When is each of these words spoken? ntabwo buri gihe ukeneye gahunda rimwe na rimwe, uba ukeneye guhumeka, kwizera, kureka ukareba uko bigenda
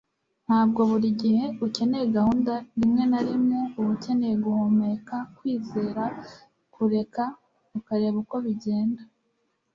ntabwo 0.45 0.79
buri 0.89 1.09
gihe 1.21 1.43
ukeneye 1.65 2.05
gahunda 2.17 2.53
rimwe 2.79 3.03
na 3.11 3.19
rimwe, 3.27 3.59
uba 3.77 3.89
ukeneye 3.95 4.35
guhumeka, 4.45 5.15
kwizera, 5.37 6.03
kureka 6.73 7.23
ukareba 7.77 8.17
uko 8.23 8.35
bigenda 8.45 9.01